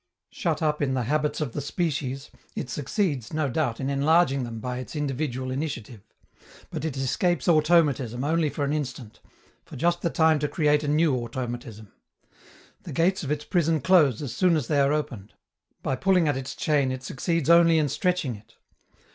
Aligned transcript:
Shut 0.31 0.63
up 0.63 0.81
in 0.81 0.95
the 0.95 1.03
habits 1.03 1.41
of 1.41 1.51
the 1.53 1.61
species, 1.61 2.31
it 2.55 2.71
succeeds, 2.71 3.33
no 3.33 3.47
doubt, 3.51 3.79
in 3.79 3.87
enlarging 3.87 4.43
them 4.43 4.59
by 4.59 4.79
its 4.79 4.95
individual 4.95 5.51
initiative; 5.51 6.01
but 6.71 6.83
it 6.83 6.97
escapes 6.97 7.47
automatism 7.47 8.23
only 8.23 8.49
for 8.49 8.65
an 8.65 8.73
instant, 8.73 9.19
for 9.63 9.75
just 9.75 10.01
the 10.01 10.09
time 10.09 10.39
to 10.39 10.47
create 10.47 10.83
a 10.83 10.87
new 10.87 11.15
automatism. 11.15 11.93
The 12.81 12.93
gates 12.93 13.23
of 13.23 13.29
its 13.29 13.45
prison 13.45 13.79
close 13.79 14.23
as 14.23 14.35
soon 14.35 14.55
as 14.55 14.65
they 14.67 14.79
are 14.79 14.91
opened; 14.91 15.35
by 15.83 15.95
pulling 15.97 16.27
at 16.27 16.35
its 16.35 16.55
chain 16.55 16.91
it 16.91 17.03
succeeds 17.03 17.47
only 17.47 17.77
in 17.77 17.87
stretching 17.87 18.35
it. 18.35 18.55